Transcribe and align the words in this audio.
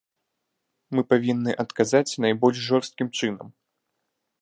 Мы 0.97 1.01
павінны 1.11 1.51
адказаць 1.65 2.19
найбольш 2.25 2.57
жорсткім 2.71 3.07
чынам. 3.21 3.47